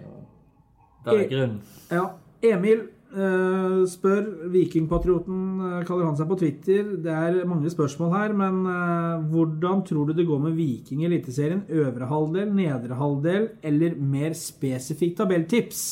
[1.12, 1.56] det er grunn.
[1.92, 2.08] Ja,
[2.54, 6.88] Emil Uh, spør, Vikingpatrioten uh, kaller han seg på Twitter.
[6.98, 11.06] Det er mange spørsmål her, men uh, hvordan tror du det går med Viking i
[11.06, 11.60] Eliteserien?
[11.70, 15.84] Øvre halvdel, nedre halvdel, eller mer spesifikt tabelltips?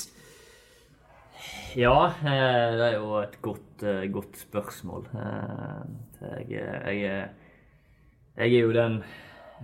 [1.79, 5.07] Ja, det er jo et godt, godt spørsmål.
[5.15, 7.29] Jeg, jeg,
[8.37, 8.99] jeg er jo den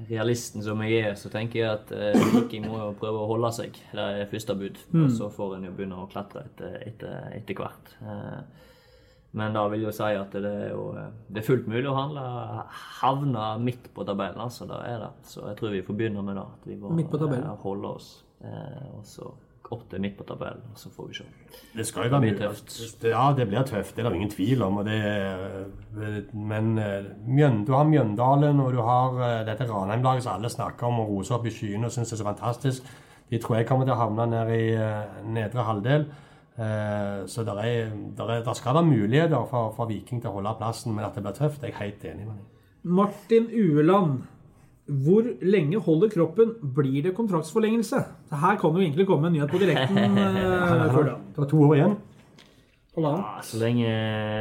[0.09, 3.51] realisten som jeg er, så tenker jeg at eh, Viking må jo prøve å holde
[3.57, 3.73] seg.
[3.93, 4.79] Det er første bud.
[4.95, 7.95] Og så får en jo begynne å klatre etter, etter, etter hvert.
[8.03, 8.41] Eh,
[9.39, 11.89] Men da vil jeg jo si at det er jo eh, det er fullt mulig
[11.91, 12.23] å handle,
[13.03, 14.41] havne midt på tabellen.
[14.41, 15.11] altså, det er det.
[15.29, 16.47] Så jeg tror vi får begynne med det.
[16.47, 16.95] At vi må
[17.45, 18.09] eh, holde oss.
[18.41, 19.29] eh, Og så
[19.73, 21.25] opp til midt på tabellen, så får vi se.
[21.77, 23.05] Det skal jo være Det blir tøft.
[23.05, 23.97] Ja, det blir tøft.
[23.97, 24.77] Det er det ingen tvil om.
[24.81, 30.23] Og det, er- men eh, Mjøn, du har Mjøndalen, og du har eh, dette Ranheim-laget
[30.25, 32.83] som alle snakker om og roser opp i skyene og syns er så fantastisk.
[33.31, 36.07] De tror jeg kommer til å havne ned i eh, nedre halvdel.
[36.59, 40.39] Eh, Så der, er, der, er, der skal være muligheter for, for Viking til å
[40.41, 42.45] holde plassen, men at det blir tøft, det er jeg helt enig med deg.
[42.85, 44.23] Martin Ueland.
[44.89, 46.55] Hvor lenge holder kroppen?
[46.75, 48.05] Blir det kontraktsforlengelse?
[48.31, 49.99] Så Her kan jo egentlig komme en nyhet på direkten.
[50.19, 51.19] eh, før da.
[51.37, 51.99] Du har to år igjen.
[52.99, 53.91] Ja, så lenge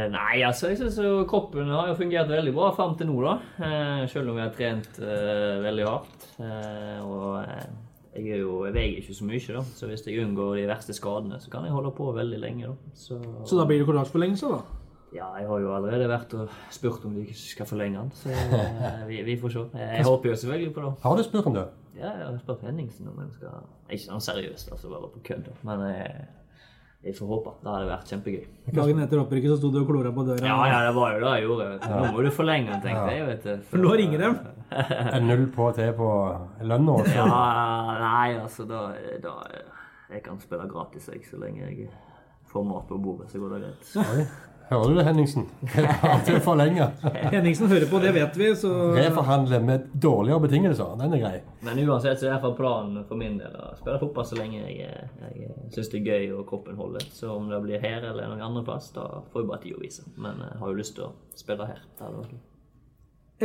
[0.10, 0.97] Nei, altså, jeg syns
[1.29, 3.36] kroppen har jo fungert veldig bra fram til nå, da.
[3.60, 6.25] Eh, selv om vi har trent uh, veldig hardt.
[6.39, 7.67] Uh, og eh,
[8.15, 9.63] jeg, er jo, jeg veier ikke så mye, da.
[9.77, 12.95] Så hvis jeg unngår de verste skadene, så kan jeg holde på veldig lenge, da.
[12.97, 14.87] Så, Så da blir det kontraktsforlengelse, da?
[15.17, 18.30] Ja, jeg har jo allerede vært og spurt om de ikke skal forlenge den, så
[18.62, 19.63] eh, vi, vi får se.
[19.73, 20.91] Jeg, håper jo selvfølgelig på det.
[21.03, 21.67] Har du spurt om det?
[21.97, 25.47] Ja, jeg har spurt Henningsen om han skal Ikke sånn seriøst, altså bare på kødd,
[25.65, 26.27] men jeg,
[27.08, 27.53] jeg får håpe.
[27.63, 28.43] Det hadde vært kjempegøy.
[28.77, 30.43] Dagen etter opprykket så sto du og klora på døra.
[30.45, 31.69] Ja, ja, det var jo det jeg gjorde.
[31.71, 31.88] vet.
[31.93, 33.27] Nå må du forlenge den, tenkte jeg.
[33.32, 33.65] vet du.
[33.71, 34.38] For nå ringer dem.
[34.77, 36.12] Er null på til på
[36.62, 36.99] lønna?
[36.99, 37.15] også?
[37.21, 37.39] Ja,
[38.03, 38.84] nei, altså, da,
[39.23, 39.38] da
[40.12, 41.89] Jeg kan spille gratis, jeg, så lenge jeg
[42.51, 44.38] får mat på bordet, så går det greit.
[44.67, 45.45] Hører du det, Henningsen?
[45.62, 46.86] Det er bare til å forlenge.
[47.36, 50.97] Henningsen hører på, det vet vi, så Reforhandle med dårligere betingelser.
[50.99, 51.38] Den er grei.
[51.63, 54.91] Men uansett så er iallfall planen for min del å spille fotball så lenge jeg,
[55.23, 57.08] jeg syns det er gøy og kroppen holder.
[57.15, 59.82] Så om det blir her eller noen andre plass, da får jeg bare tid å
[59.86, 60.06] vise.
[60.19, 61.82] Men jeg har jo lyst til å spille her.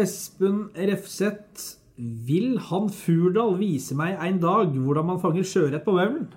[0.03, 1.79] Espen Refseth.
[2.27, 6.31] Vil han Furdal vise meg en dag hvordan man fanger sjøørret på Vaulen?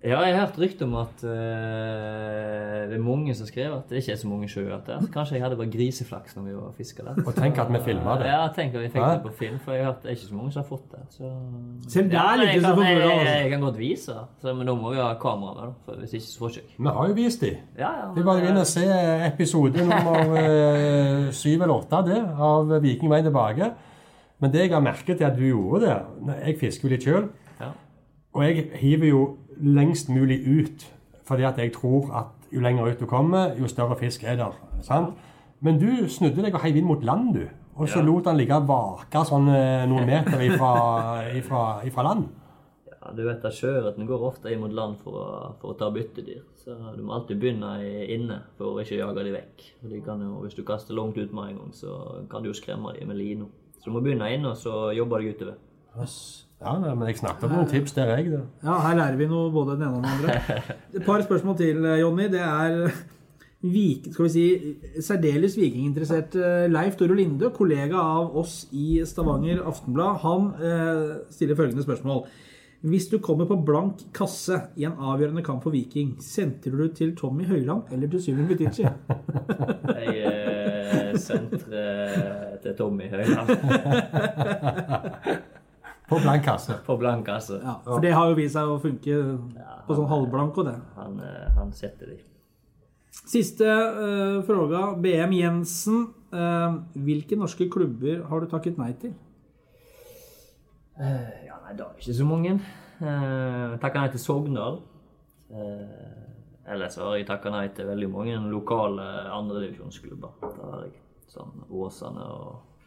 [0.00, 2.59] Ja, jeg har hørt rykte om at eh,
[2.90, 5.00] det er mange som skriver at det ikke er så mange sjøørret der.
[5.04, 7.20] Så kanskje jeg hadde bare griseflaks når vi var fiska der.
[7.22, 8.30] Og tenk at vi filma det.
[8.30, 10.28] Ja, tenk at vi fikk det på film, for jeg har hørt det er ikke
[10.28, 11.02] så mange som har fått det.
[11.14, 11.30] Så...
[11.94, 14.74] Selv der Ja, men lykkes jeg, kan, jeg, jeg, kan godt vise, så, men da
[14.74, 16.74] må vi ha kamera med, da, for hvis ikke så får ikke.
[16.78, 17.52] Vi har jo vist de.
[17.78, 18.86] Ja, ja, Vi bare inn og se
[19.28, 23.70] episode nummer eh, syv eller åtte det, av Viking tilbake.
[24.40, 25.96] Men det jeg har merket, er at du gjorde det.
[26.46, 27.30] Jeg fisker jo litt sjøl.
[27.60, 27.70] Ja.
[28.32, 29.22] Og jeg hiver jo
[29.60, 30.86] lengst mulig ut,
[31.28, 34.56] fordi at jeg tror at jo lenger ut du kommer, jo større fisk er der.
[34.82, 35.14] Sant?
[35.60, 37.46] Men du snudde deg og heiv inn mot land, du.
[37.76, 38.04] Og så Ja.
[38.04, 40.72] lot han ligge og vake sånn eh, noen meter ifra,
[41.36, 42.28] ifra, ifra land.
[43.00, 45.26] Ja, du vet at Sjøørreten går ofte inn mot land for å,
[45.60, 46.42] for å ta byttedyr.
[46.60, 47.70] Så du må alltid begynne
[48.12, 49.64] inne for å ikke jage dem vekk.
[49.84, 51.94] Og de kan jo, hvis du kaster langt ut med en gang, så
[52.28, 53.46] kan du jo skremme dem med lina.
[53.80, 55.56] Så du må begynne inne, og så jobber du utover.
[56.60, 58.34] Ja, men jeg snakket om noen tips der, jeg.
[58.34, 58.42] Da.
[58.66, 60.58] Ja, her lærer vi noe både den ene og den andre.
[60.96, 62.28] Et par spørsmål til, eh, Jonny.
[62.32, 62.92] Det er
[63.60, 64.44] Vik, skal vi si,
[65.04, 71.58] særdeles vikinginteressert eh, Leif Toro Linde, kollega av oss i Stavanger Aftenblad, han eh, stiller
[71.58, 72.22] følgende spørsmål.
[72.88, 77.12] Hvis du kommer på blank kasse i en avgjørende kamp for Viking, sentrer du til
[77.16, 78.88] Tommy Høiland eller til Syvin Butichi?
[80.06, 83.52] Jeg eh, senteret til Tommy Høiland
[86.10, 86.76] På blank kasse.
[86.86, 87.60] på blank kasse.
[87.62, 89.20] Ja, for det har jo vist seg å funke
[89.86, 90.76] på sånn halvblank og det.
[90.98, 92.18] Han, eh, han setter de.
[93.30, 94.88] Siste uh, fråga.
[94.98, 96.08] BM Jensen.
[96.34, 99.14] Uh, hvilke norske klubber har du takket nei til?
[100.98, 102.56] Uh, Ja, nei, da er det ikke så mange.
[103.00, 104.80] Uh, takka nei til Sogndal.
[105.50, 109.06] Uh, ellers har jeg takka nei til veldig mange lokale
[109.38, 110.34] andredivisjonsklubber.
[110.42, 110.90] Det.
[111.30, 112.79] Sånn Åsane og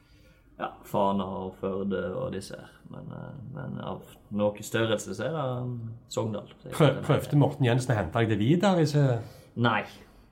[0.59, 2.71] ja, Fana og Førde og disse her.
[2.93, 5.75] Men, eh, men av noe størrelse så er det um,
[6.13, 6.51] Sogndal.
[6.69, 8.85] Prøv, prøvde Morten Jensen å hente deg det videre?
[8.85, 9.19] Ikke?
[9.65, 9.81] Nei,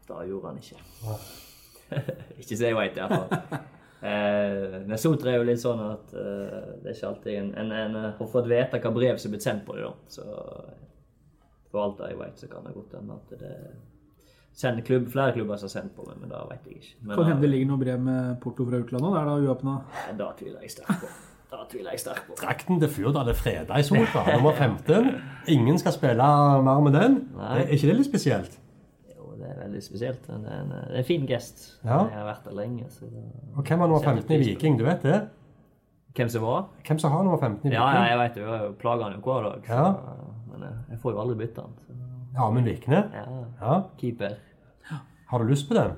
[0.10, 0.82] det gjorde han ikke.
[2.42, 3.62] ikke så jeg veit, iallfall.
[4.02, 7.74] Eh, men Sotra er jo litt sånn at eh, det er ikke alltid en, en,
[7.78, 9.92] en har fått vite hva brev som er blitt sendt på det.
[10.10, 10.26] Så
[11.70, 13.52] for alt det jeg veit, så kan det godt hende at det
[14.54, 16.94] sender klubb, flere klubber som har sendt på meg, men det vet jeg ikke.
[17.02, 19.12] Men Kan hende det ligger noe brev med porto fra utlandet.
[19.14, 19.76] Det er da uåpna.
[20.20, 21.12] da tviler jeg sterkt på.
[21.52, 22.36] Da tviler jeg sterkt på.
[22.40, 25.10] Drakten til Fyrdal er freda i Sotra, nummer 15.
[25.52, 26.28] Ingen skal spille
[26.64, 27.18] mer med den.
[27.36, 27.58] Nei.
[27.64, 28.58] Er ikke det litt spesielt?
[29.12, 30.30] Jo, det er veldig spesielt.
[30.30, 31.66] men Det er en, det er en fin gest.
[31.84, 31.98] Ja.
[32.08, 32.86] Jeg har vært der lenge.
[32.90, 33.24] Så det,
[33.56, 34.78] Og hvem har nummer 15 i Viking?
[34.80, 35.20] Du vet det?
[36.16, 36.66] Hvem som var?
[36.88, 38.44] Hvem som har nummer 15 i Ja, ja, jeg vet det.
[38.48, 39.62] Jeg plager han jo hver dag.
[39.68, 39.92] Så, Ja.
[40.52, 41.76] Men jeg, jeg får jo aldri bytte han.
[41.88, 41.94] Så,
[42.38, 43.04] Amund Vikne?
[43.14, 43.26] ja,
[43.62, 43.84] Ja.
[43.98, 44.36] keeper.
[45.32, 45.92] Har du lyst på den?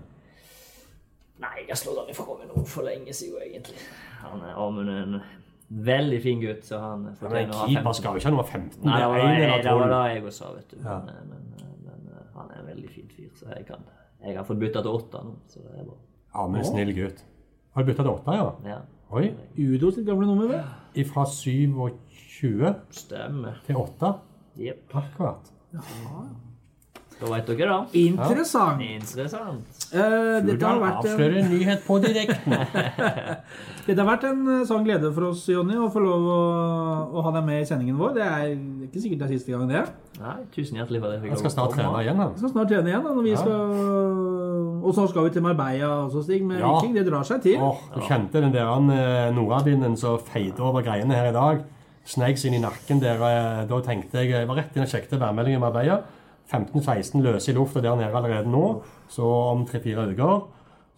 [1.42, 3.76] Nei, jeg har slått han ifra meg nå for lenge siden, egentlig.
[4.22, 5.22] Han er Amund er en
[5.70, 7.74] veldig fin gutt, så han fortjener å ha 15.
[7.74, 8.84] keeper skal jo ikke ha nummer 15.
[8.86, 10.78] Nei, Det det var 1 det, det, var det jeg også sa, vet du.
[10.84, 10.98] Ja.
[11.08, 11.44] Men, men,
[11.88, 13.84] men eh, han er en veldig fin fyr, så jeg kan
[14.24, 15.98] Jeg har fått bytta til åtte nå, så det er bra.
[16.44, 17.24] Amund, snill gutt.
[17.76, 18.52] Har du bytta til åtte, ja?
[18.70, 18.78] Ja,
[19.14, 19.28] Oi.
[19.58, 20.64] Udo sitt gamle nummer, vel?
[20.96, 23.60] Ifra 27 stemmer.
[23.66, 24.14] til 8.
[24.58, 24.96] Jepp.
[24.96, 25.52] Akkurat.
[27.24, 27.78] Da veit dere, da.
[27.96, 28.82] Interessant.
[28.84, 29.82] Interessant.
[29.94, 32.56] Uh, dette, har vært en, avslører en nyhet på direkten.
[33.86, 36.40] dette har vært en eh, sånn glede for oss, Jonny, å få lov å,
[37.14, 38.16] å ha deg med i sendingen vår.
[38.18, 38.48] Det er
[38.88, 39.84] ikke sikkert det er siste gang, det.
[40.20, 41.30] Nei, tusen hjertelig for det.
[41.30, 42.34] jeg skal snart trene igjen, han.
[42.34, 43.06] Vi skal snart trene igjen.
[43.06, 43.44] Da, når vi Ja.
[43.44, 43.62] skal...
[44.84, 46.74] Og så skal vi til Marbella også, Stig, med Ja.
[46.74, 46.98] Viking.
[46.98, 47.62] Det drar seg til.
[47.62, 51.64] Åh, du kjente den der eh, nordavinden som feide over greiene her i dag.
[52.06, 53.22] Sneik seg inn i nakken der.
[53.24, 56.02] eh, Da tenkte jeg Jeg var rett inn og sjekket værmeldingen i Marbella.
[56.52, 58.82] 15-16 løse i lufta der nede allerede nå.
[59.10, 60.42] Så om tre-fire uker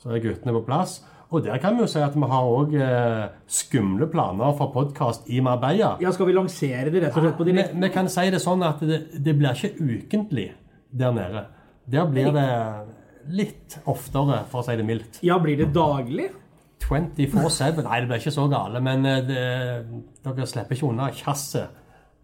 [0.01, 1.03] så er guttene på plass.
[1.31, 5.29] Og der kan vi jo si at vi har òg eh, skumle planer for podkast
[5.33, 5.95] i Marbella.
[6.01, 8.63] Ja, skal vi lansere det rett og slett på Vi, vi kan si det sånn
[8.65, 10.51] at det, det blir ikke ukentlig
[10.91, 11.45] der nede.
[11.89, 12.49] Der blir det
[13.29, 15.19] litt oftere, for å si det mildt.
[15.25, 16.29] Ja, blir det daglig?
[16.89, 17.81] 24-7.
[17.85, 19.41] Nei, det blir ikke så gale, men eh, det,
[20.25, 21.81] dere slipper ikke unna kjasset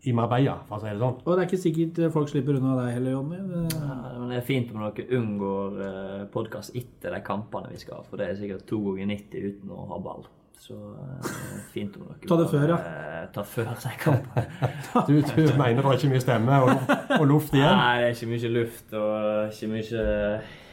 [0.09, 1.17] i Marbella, for å si det sånn.
[1.21, 3.37] Og det er ikke sikkert eh, folk slipper unna deg heller, Jonny.
[3.51, 7.77] Det- Ja, Men det er fint om dere unngår eh, podkast etter de kampene vi
[7.81, 10.25] skal ha, for det er sikkert to ganger 90 uten å ha ball.
[10.61, 11.29] Så eh,
[11.73, 12.75] fint om dere Ta det før, ja.
[12.77, 13.21] ja.
[13.33, 14.43] Ta før de kampene.
[15.07, 17.77] Du, du mener det er ikke mye stemme og, og luft igjen?
[17.79, 20.03] Nei, det er ikke mye luft og ikke mye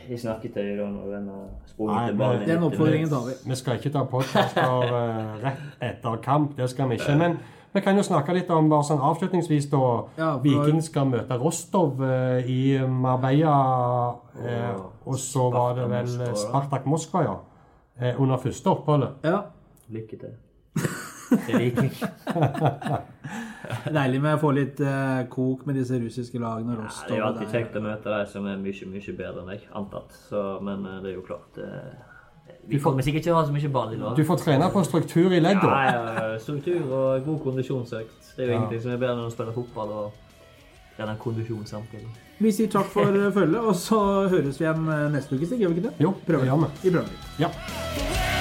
[0.08, 2.44] i snakketøy da når en har sprunget ballen.
[2.48, 3.36] Den oppfordringen tar vi.
[3.50, 7.16] Vi skal ikke ta podkaster uh, rett etter kamp, det skal vi ikke.
[7.20, 7.36] Men
[7.74, 9.82] vi kan jo snakke litt om bare sånn avslutningsvis da.
[10.16, 13.58] Ja, for- Viking skal møte Rostov eh, i Marbella.
[14.40, 14.72] eh,
[15.04, 16.40] og så var det vel Moskva, ja.
[16.44, 17.36] Spartak Moskva, ja.
[18.00, 19.20] eh, under første oppholdet.
[19.28, 19.42] Ja.
[19.94, 20.34] Lykke til.
[21.46, 21.92] Til Viking.
[23.98, 26.76] Deilig med å få litt eh, kok med disse russiske lagene.
[26.78, 29.50] Ja, det er jo alltid kjekt å møte de som er mye, mye bedre enn
[29.52, 30.14] deg, antatt.
[30.28, 33.44] Så, men eh, det er jo klart eh, Vi kommer sikkert ikke til å ha
[33.48, 34.16] så mye ball i lag.
[34.16, 35.68] Du får trene på struktur i leddet.
[35.68, 35.98] Ja,
[36.30, 38.32] ja, struktur og god kondisjonsøkt.
[38.36, 38.62] Det er jo Ja.
[38.62, 40.24] ingenting som er bedre enn å spille fotball og
[40.96, 42.08] trene kondisjon samtidig.
[42.38, 44.00] Vi sier takk for følget, og så
[44.32, 45.60] høres vi igjen eh, neste uke, Stig.
[45.64, 45.96] Gjør vi ikke det?
[46.06, 46.48] Jo, prøver.
[46.48, 46.72] vi.
[46.88, 47.30] Vi prøver.
[47.42, 48.37] Ja.